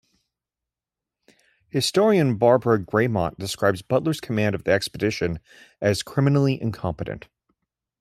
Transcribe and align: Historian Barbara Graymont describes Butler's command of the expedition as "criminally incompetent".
Historian 1.69 2.35
Barbara 2.39 2.79
Graymont 2.79 3.37
describes 3.37 3.83
Butler's 3.83 4.19
command 4.19 4.55
of 4.55 4.63
the 4.63 4.71
expedition 4.71 5.39
as 5.79 6.01
"criminally 6.01 6.59
incompetent". 6.59 7.27